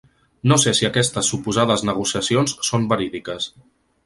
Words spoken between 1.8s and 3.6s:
negociacions són verídiques.